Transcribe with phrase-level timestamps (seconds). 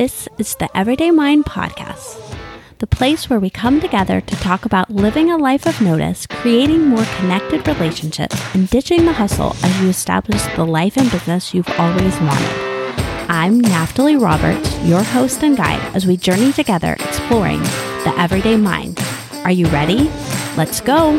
[0.00, 2.34] This is the Everyday Mind Podcast,
[2.78, 6.86] the place where we come together to talk about living a life of notice, creating
[6.86, 11.68] more connected relationships, and ditching the hustle as you establish the life and business you've
[11.78, 13.26] always wanted.
[13.28, 18.98] I'm Naftali Roberts, your host and guide, as we journey together exploring the Everyday Mind.
[19.44, 20.10] Are you ready?
[20.56, 21.18] Let's go!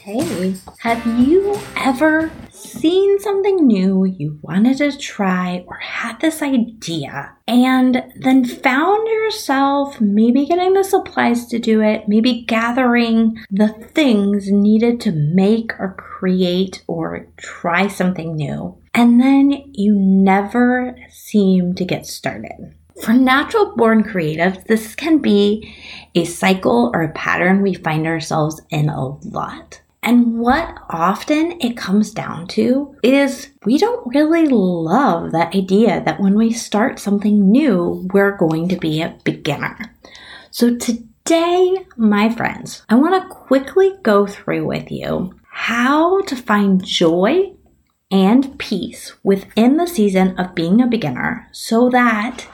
[0.00, 2.32] Hey, have you ever
[2.72, 10.00] seen something new you wanted to try or had this idea and then found yourself
[10.00, 15.94] maybe getting the supplies to do it, maybe gathering the things needed to make or
[15.94, 22.74] create or try something new, and then you never seem to get started?
[23.02, 25.74] For natural born creatives, this can be
[26.14, 29.81] a cycle or a pattern we find ourselves in a lot.
[30.02, 36.20] And what often it comes down to is we don't really love that idea that
[36.20, 39.94] when we start something new, we're going to be a beginner.
[40.50, 46.84] So today, my friends, I want to quickly go through with you how to find
[46.84, 47.52] joy
[48.10, 52.46] and peace within the season of being a beginner so that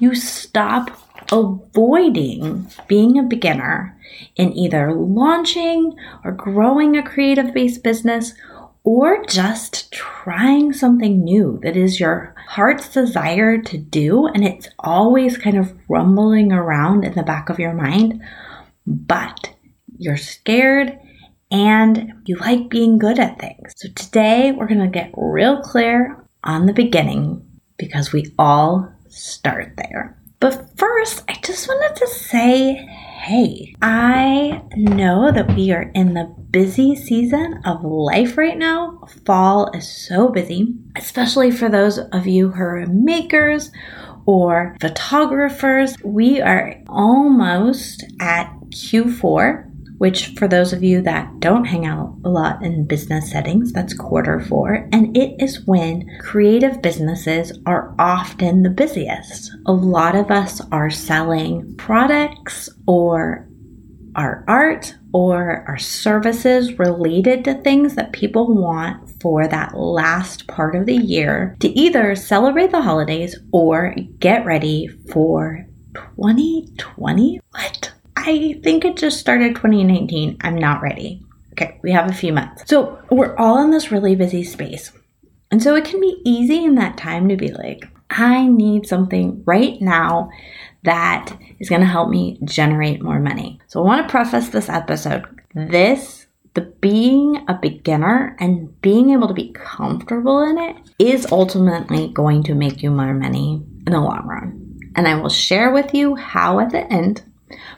[0.00, 3.98] you stop avoiding being a beginner
[4.36, 8.34] in either launching or growing a creative based business
[8.84, 15.36] or just trying something new that is your heart's desire to do and it's always
[15.36, 18.22] kind of rumbling around in the back of your mind,
[18.86, 19.50] but
[19.98, 20.96] you're scared
[21.50, 23.72] and you like being good at things.
[23.76, 27.44] So today we're going to get real clear on the beginning
[27.78, 30.16] because we all start there.
[30.40, 32.86] But first, I just wanted to say
[33.26, 39.00] hey, I know that we are in the busy season of life right now.
[39.24, 43.72] Fall is so busy, especially for those of you who are makers
[44.26, 45.96] or photographers.
[46.04, 52.28] We are almost at Q4 which for those of you that don't hang out a
[52.28, 54.88] lot in business settings, that's quarter four.
[54.92, 59.52] And it is when creative businesses are often the busiest.
[59.66, 63.48] A lot of us are selling products or
[64.16, 70.74] our art or our services related to things that people want for that last part
[70.74, 77.40] of the year to either celebrate the holidays or get ready for 2020.
[77.50, 77.92] What?
[78.26, 80.38] I think it just started 2019.
[80.40, 81.24] I'm not ready.
[81.52, 82.64] Okay, we have a few months.
[82.66, 84.90] So we're all in this really busy space.
[85.52, 89.44] And so it can be easy in that time to be like, I need something
[89.46, 90.30] right now
[90.82, 93.60] that is going to help me generate more money.
[93.68, 95.24] So I want to preface this episode.
[95.54, 102.08] This, the being a beginner and being able to be comfortable in it is ultimately
[102.08, 104.80] going to make you more money in the long run.
[104.96, 107.22] And I will share with you how at the end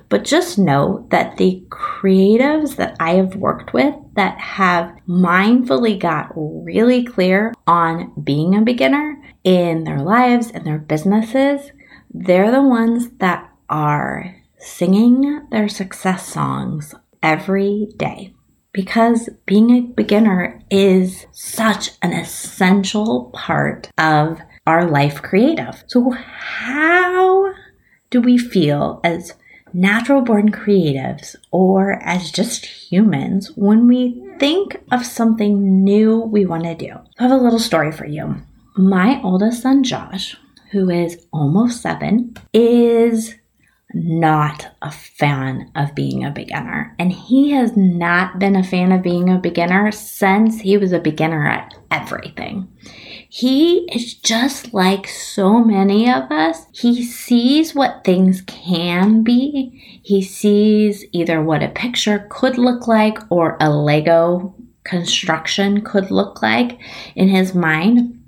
[0.08, 6.30] but just know that the creatives that I have worked with that have mindfully got
[6.34, 11.72] really clear on being a beginner in their lives and their businesses,
[12.12, 18.34] they're the ones that are singing their success songs every day.
[18.72, 25.82] Because being a beginner is such an essential part of our life creative.
[25.88, 27.54] So, how
[28.10, 29.34] do we feel as
[29.72, 36.64] natural born creatives or as just humans when we think of something new we want
[36.64, 36.92] to do.
[37.18, 38.36] I have a little story for you.
[38.76, 40.36] My oldest son, Josh,
[40.70, 43.34] who is almost seven, is
[43.94, 46.94] not a fan of being a beginner.
[46.98, 50.98] And he has not been a fan of being a beginner since he was a
[50.98, 52.68] beginner at everything.
[53.30, 56.66] He is just like so many of us.
[56.72, 60.00] He sees what things can be.
[60.02, 64.54] He sees either what a picture could look like or a Lego
[64.84, 66.78] construction could look like
[67.14, 68.22] in his mind.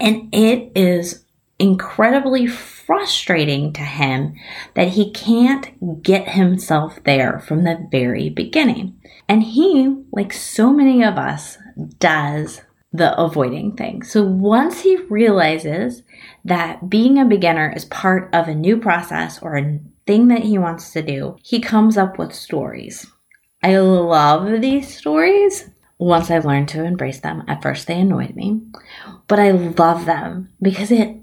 [0.00, 1.24] And it is
[1.58, 2.46] incredibly
[2.88, 4.34] frustrating to him
[4.72, 8.98] that he can't get himself there from the very beginning.
[9.28, 11.58] And he, like so many of us,
[11.98, 14.02] does the avoiding thing.
[14.02, 16.02] So once he realizes
[16.46, 20.56] that being a beginner is part of a new process or a thing that he
[20.56, 23.06] wants to do, he comes up with stories.
[23.62, 25.68] I love these stories
[25.98, 27.42] once I learned to embrace them.
[27.48, 28.62] At first, they annoyed me,
[29.26, 31.17] but I love them because it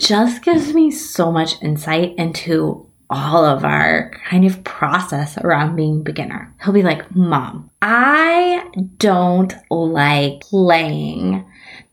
[0.00, 6.02] just gives me so much insight into all of our kind of process around being
[6.02, 6.54] beginner.
[6.62, 8.64] He'll be like, Mom, I
[8.98, 11.44] don't like playing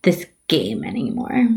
[0.04, 1.48] this game anymore.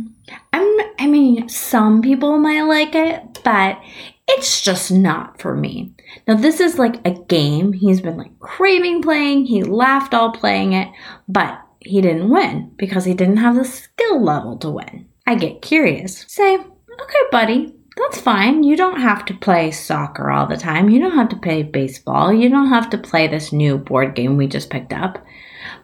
[0.53, 3.79] I'm, I mean, some people might like it, but
[4.27, 5.93] it's just not for me.
[6.27, 9.45] Now, this is like a game he's been like craving playing.
[9.47, 10.89] He laughed all playing it,
[11.29, 15.07] but he didn't win because he didn't have the skill level to win.
[15.31, 16.25] I get curious.
[16.27, 18.65] Say, okay, buddy, that's fine.
[18.65, 20.91] You don't have to play soccer all the time.
[20.91, 22.33] You don't have to play baseball.
[22.33, 25.25] You don't have to play this new board game we just picked up.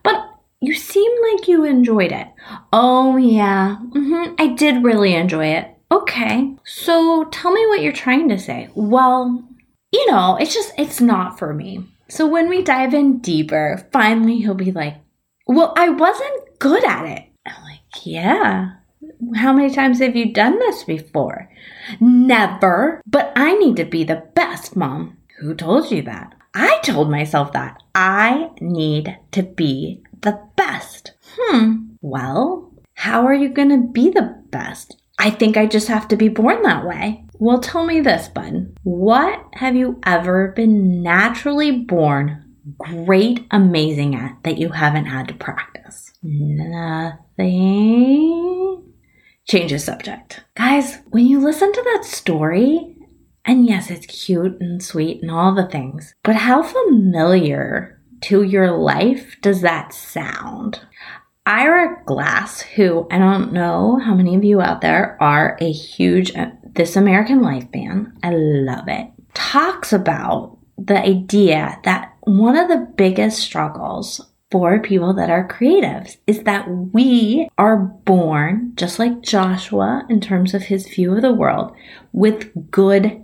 [0.03, 0.17] But
[0.61, 2.27] you seem like you enjoyed it.
[2.73, 3.77] Oh, yeah.
[3.95, 4.35] Mm-hmm.
[4.37, 5.71] I did really enjoy it.
[5.93, 6.57] Okay.
[6.65, 8.69] So tell me what you're trying to say.
[8.75, 9.49] Well,
[9.93, 11.87] you know, it's just, it's not for me.
[12.09, 14.97] So when we dive in deeper, finally he'll be like,
[15.47, 17.23] well, I wasn't good at it.
[17.47, 18.73] I'm like, yeah.
[19.35, 21.51] How many times have you done this before?
[22.01, 23.03] Never.
[23.07, 25.17] But I need to be the best, Mom.
[25.41, 26.35] Who told you that?
[26.55, 27.83] I told myself that.
[27.95, 31.13] I need to be the best.
[31.39, 31.89] Hmm.
[32.01, 34.97] Well, how are you going to be the best?
[35.19, 37.25] I think I just have to be born that way.
[37.39, 38.75] Well, tell me this, bud.
[38.83, 42.43] What have you ever been naturally born
[42.79, 46.13] great, amazing at that you haven't had to practice?
[46.23, 47.27] Nothing.
[49.49, 50.43] Change the subject.
[50.57, 52.97] Guys, when you listen to that story,
[53.45, 58.73] and yes, it's cute and sweet and all the things, but how familiar to your
[58.73, 60.81] life does that sound?
[61.47, 66.35] Ira Glass, who I don't know how many of you out there are a huge
[66.35, 72.67] uh, This American Life fan, I love it, talks about the idea that one of
[72.67, 74.21] the biggest struggles
[74.59, 80.55] for people that are creatives is that we are born, just like Joshua in terms
[80.55, 81.77] of his view of the world,
[82.13, 83.23] with good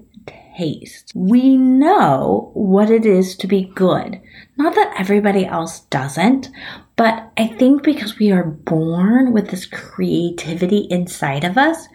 [0.59, 1.11] taste.
[1.15, 4.21] We know what it is to be good.
[4.59, 6.51] Not that everybody else doesn't,
[6.97, 11.89] but I think because we are born with this creativity inside of us,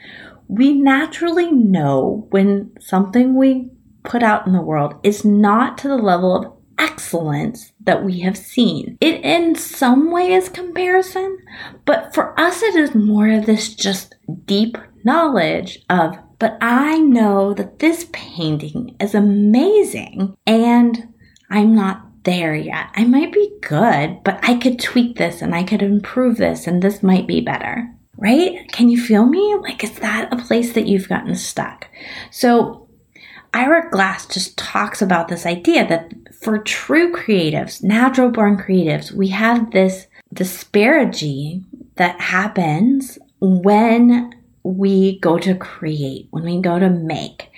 [0.48, 3.70] we naturally know when something we
[4.02, 8.38] put out in the world is not to the level of excellence that we have
[8.38, 8.98] seen.
[9.02, 11.38] It in some way is comparison,
[11.86, 14.16] but for us it is more of this just
[14.46, 21.14] deep knowledge of, but I know that this painting is amazing and
[21.50, 22.88] I'm not there yet.
[22.94, 26.82] I might be good, but I could tweak this and I could improve this and
[26.82, 27.92] this might be better.
[28.20, 28.68] Right?
[28.72, 29.56] Can you feel me?
[29.62, 31.88] Like, is that a place that you've gotten stuck?
[32.32, 32.88] So,
[33.54, 36.12] Ira Glass just talks about this idea that
[36.42, 41.64] for true creatives, natural born creatives, we have this disparity
[41.96, 47.50] that happens when we go to create, when we go to make,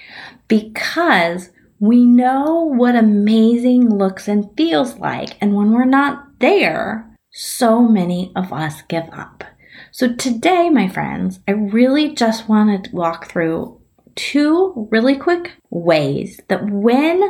[0.48, 1.50] because
[1.80, 5.38] we know what amazing looks and feels like.
[5.42, 9.44] And when we're not there, so many of us give up.
[9.92, 13.79] So today, my friends, I really just want to walk through
[14.16, 17.22] two really quick ways that when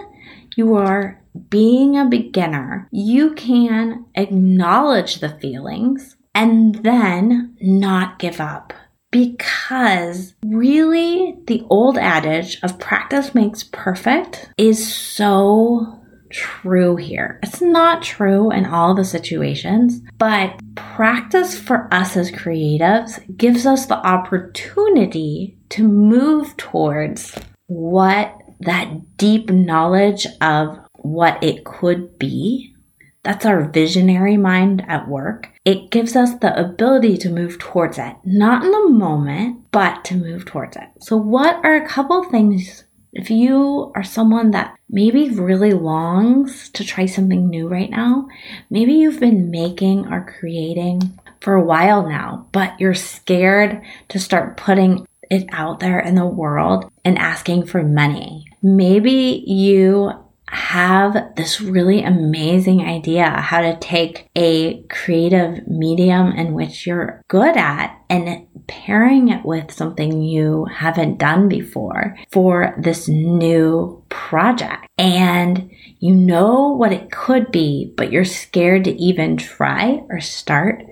[0.56, 8.74] you are being a beginner, you can acknowledge the feelings and then not give up
[9.12, 16.00] because really the old adage of practice makes perfect is so
[16.30, 17.40] true here.
[17.42, 23.88] It's not true in all the situations, but practice for us as creatives gives us
[23.88, 27.36] the opportunity to move towards
[27.68, 32.76] what that deep knowledge of what it could be
[33.24, 35.50] that's our visionary mind at work.
[35.66, 40.16] It gives us the ability to move towards it, not in the moment, but to
[40.16, 40.88] move towards it.
[41.02, 46.86] So, what are a couple things if you are someone that maybe really longs to
[46.86, 48.28] try something new right now,
[48.70, 54.58] maybe you've been making or creating for a while now, but you're scared to start
[54.58, 58.46] putting it out there in the world and asking for money.
[58.62, 60.12] Maybe you
[60.52, 67.56] have this really amazing idea how to take a creative medium in which you're good
[67.56, 74.88] at and pairing it with something you haven't done before for this new project.
[74.98, 75.70] And
[76.00, 80.84] you know what it could be, but you're scared to even try or start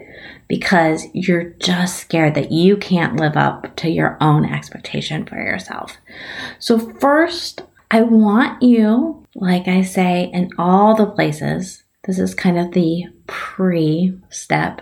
[0.48, 5.98] because you're just scared that you can't live up to your own expectation for yourself.
[6.60, 7.62] So first,
[7.92, 13.06] I want you, like I say in all the places, this is kind of the
[13.28, 14.82] pre step.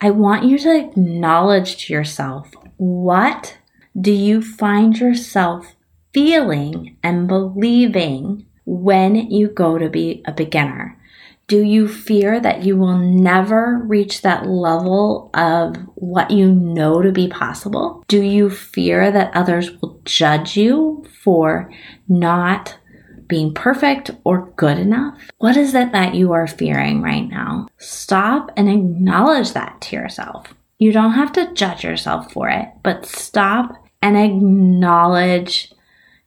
[0.00, 3.58] I want you to acknowledge to yourself what
[4.00, 5.76] do you find yourself
[6.14, 10.99] feeling and believing when you go to be a beginner?
[11.50, 17.10] Do you fear that you will never reach that level of what you know to
[17.10, 18.04] be possible?
[18.06, 21.68] Do you fear that others will judge you for
[22.08, 22.78] not
[23.26, 25.18] being perfect or good enough?
[25.38, 27.66] What is it that you are fearing right now?
[27.78, 30.54] Stop and acknowledge that to yourself.
[30.78, 35.72] You don't have to judge yourself for it, but stop and acknowledge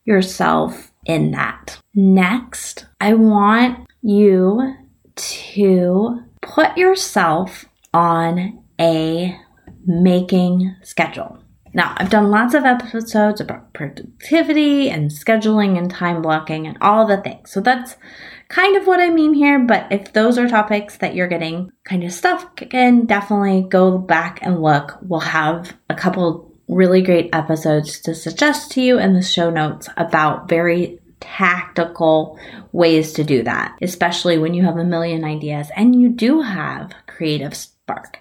[0.04, 1.80] yourself in that.
[1.96, 4.76] Next, I want you
[5.16, 9.40] to put yourself on a
[9.86, 11.40] making schedule.
[11.76, 17.08] Now, I've done lots of episodes about productivity and scheduling and time blocking and all
[17.08, 17.52] the things.
[17.52, 17.96] So that's
[18.48, 19.58] kind of what I mean here.
[19.58, 24.40] But if those are topics that you're getting kind of stuck in, definitely go back
[24.44, 25.00] and look.
[25.02, 29.90] We'll have a couple really great episodes to suggest to you in the show notes
[29.98, 32.38] about very tactical
[32.74, 36.92] ways to do that, especially when you have a million ideas and you do have
[37.08, 38.20] creative spark.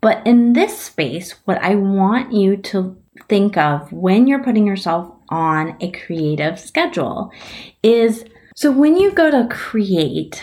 [0.00, 2.96] But in this space, what I want you to
[3.28, 7.30] think of when you're putting yourself on a creative schedule
[7.82, 8.24] is
[8.56, 10.42] so when you go to create,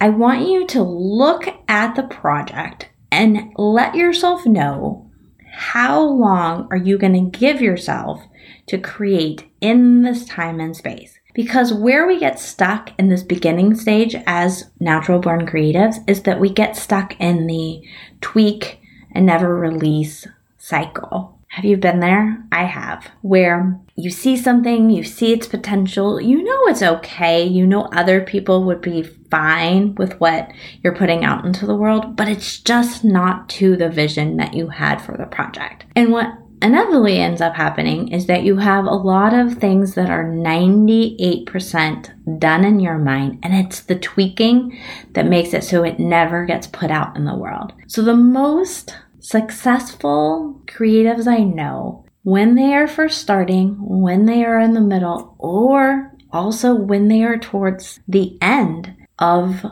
[0.00, 5.10] I want you to look at the project and let yourself know
[5.52, 8.22] how long are you going to give yourself
[8.66, 11.13] to create in this time and space.
[11.34, 16.40] Because where we get stuck in this beginning stage as natural born creatives is that
[16.40, 17.82] we get stuck in the
[18.20, 20.26] tweak and never release
[20.58, 21.38] cycle.
[21.48, 22.44] Have you been there?
[22.50, 23.08] I have.
[23.22, 28.20] Where you see something, you see its potential, you know it's okay, you know other
[28.20, 30.50] people would be fine with what
[30.82, 34.68] you're putting out into the world, but it's just not to the vision that you
[34.68, 35.84] had for the project.
[35.94, 40.08] And what inevitably ends up happening is that you have a lot of things that
[40.08, 44.80] are 98% done in your mind, and it's the tweaking
[45.12, 47.74] that makes it so it never gets put out in the world.
[47.86, 54.58] So, the most successful creatives I know, when they are first starting, when they are
[54.58, 59.66] in the middle, or also when they are towards the end of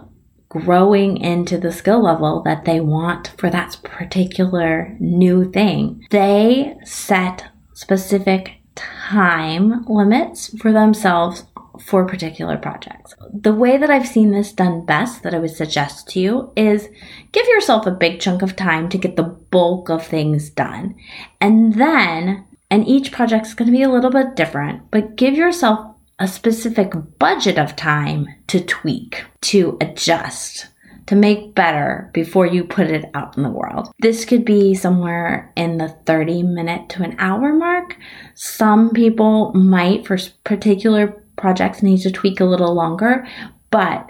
[0.53, 6.07] growing into the skill level that they want for that particular new thing.
[6.11, 11.45] They set specific time limits for themselves
[11.81, 13.15] for particular projects.
[13.33, 16.87] The way that I've seen this done best that I would suggest to you is
[17.33, 20.95] give yourself a big chunk of time to get the bulk of things done.
[21.41, 25.33] And then, and each project is going to be a little bit different, but give
[25.33, 25.92] yourself
[26.23, 30.69] a specific budget of time to tweak, to adjust,
[31.07, 33.89] to make better before you put it out in the world.
[33.99, 37.97] This could be somewhere in the 30 minute to an hour mark.
[38.37, 43.27] Some people might, for particular projects, need to tweak a little longer,
[43.73, 44.09] but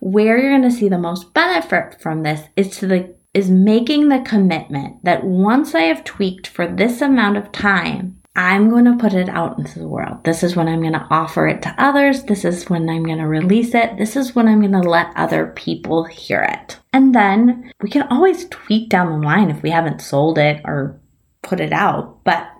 [0.00, 4.10] where you're going to see the most benefit from this is to the is making
[4.10, 8.96] the commitment that once I have tweaked for this amount of time, I'm going to
[8.96, 10.24] put it out into the world.
[10.24, 12.24] This is when I'm going to offer it to others.
[12.24, 13.96] This is when I'm going to release it.
[13.96, 16.80] This is when I'm going to let other people hear it.
[16.92, 21.00] And then we can always tweak down the line if we haven't sold it or
[21.42, 22.24] put it out.
[22.24, 22.50] But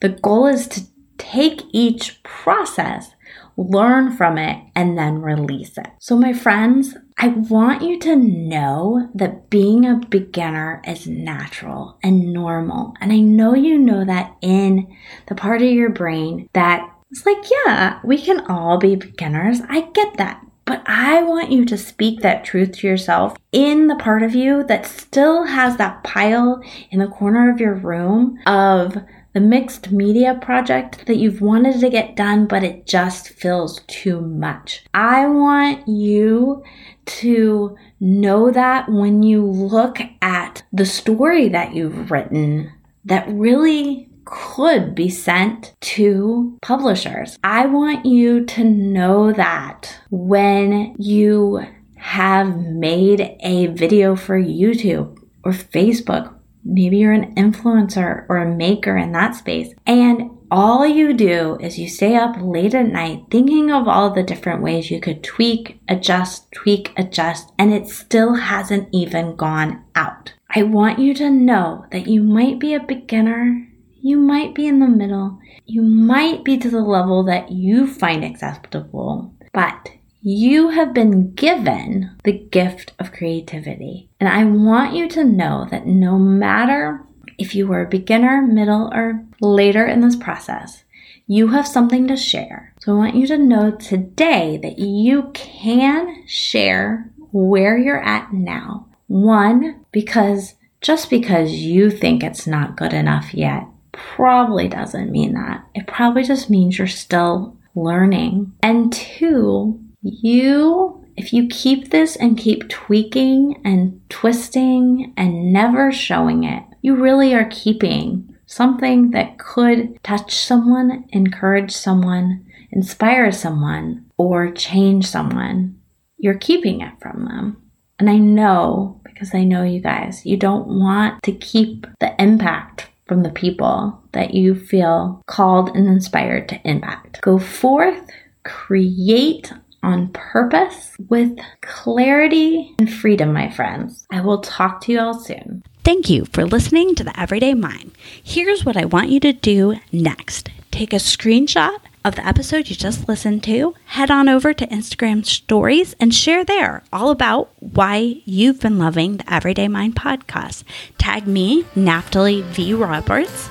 [0.00, 0.82] the goal is to
[1.18, 3.10] take each process
[3.58, 5.88] learn from it, and then release it.
[5.98, 12.32] So, my friends, I want you to know that being a beginner is natural and
[12.32, 12.94] normal.
[13.00, 14.96] And I know you know that in
[15.26, 19.60] the part of your brain that it's like, yeah, we can all be beginners.
[19.68, 20.44] I get that.
[20.64, 24.64] But I want you to speak that truth to yourself in the part of you
[24.64, 28.98] that still has that pile in the corner of your room of
[29.38, 34.20] the mixed media project that you've wanted to get done, but it just feels too
[34.20, 34.84] much.
[34.92, 36.64] I want you
[37.06, 42.72] to know that when you look at the story that you've written
[43.04, 47.38] that really could be sent to publishers.
[47.44, 51.64] I want you to know that when you
[51.96, 58.96] have made a video for YouTube or Facebook Maybe you're an influencer or a maker
[58.96, 59.74] in that space.
[59.86, 64.22] And all you do is you stay up late at night thinking of all the
[64.22, 70.32] different ways you could tweak, adjust, tweak, adjust, and it still hasn't even gone out.
[70.50, 73.68] I want you to know that you might be a beginner,
[74.00, 78.24] you might be in the middle, you might be to the level that you find
[78.24, 79.90] acceptable, but
[80.30, 84.10] you have been given the gift of creativity.
[84.20, 87.02] And I want you to know that no matter
[87.38, 90.84] if you were a beginner, middle, or later in this process,
[91.26, 92.74] you have something to share.
[92.80, 98.86] So I want you to know today that you can share where you're at now.
[99.06, 105.64] One, because just because you think it's not good enough yet probably doesn't mean that.
[105.74, 108.52] It probably just means you're still learning.
[108.62, 109.80] And two,
[110.22, 116.94] you, if you keep this and keep tweaking and twisting and never showing it, you
[116.94, 125.78] really are keeping something that could touch someone, encourage someone, inspire someone, or change someone.
[126.16, 127.62] You're keeping it from them.
[127.98, 132.88] And I know, because I know you guys, you don't want to keep the impact
[133.06, 137.20] from the people that you feel called and inspired to impact.
[137.22, 138.08] Go forth,
[138.44, 144.06] create on purpose with clarity and freedom, my friends.
[144.10, 145.62] I will talk to you all soon.
[145.84, 147.92] Thank you for listening to the Everyday Mind.
[148.22, 152.76] Here's what I want you to do next take a screenshot of the episode you
[152.76, 158.20] just listened to, head on over to Instagram stories and share there all about why
[158.24, 160.64] you've been loving the Everyday Mind podcast.
[160.98, 162.74] Tag me, Naftali V.
[162.74, 163.50] Roberts,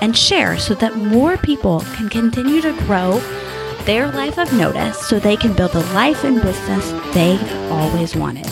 [0.00, 3.20] and share so that more people can continue to grow
[3.84, 8.46] their life of notice so they can build a life and business they've always wanted.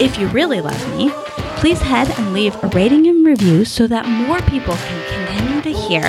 [0.00, 1.10] If you really love me,
[1.56, 5.72] please head and leave a rating and review so that more people can continue to
[5.72, 6.04] hear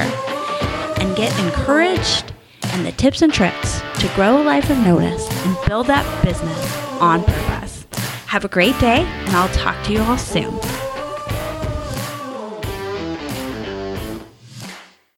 [1.00, 2.33] and get encouraged
[2.65, 6.77] and the tips and tricks to grow a life of notice and build that business
[7.00, 7.86] on purpose.
[8.27, 10.59] Have a great day, and I'll talk to you all soon.